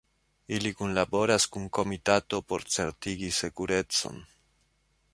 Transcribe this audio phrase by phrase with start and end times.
[0.57, 4.23] Ili kunlaboris kun komitato por certigi sekurecon.